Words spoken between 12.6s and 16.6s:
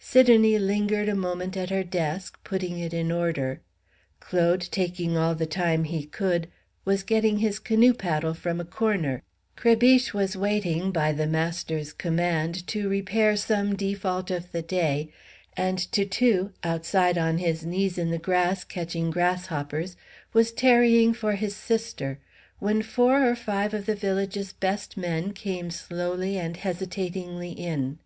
to repair some default of the day; and Toutou,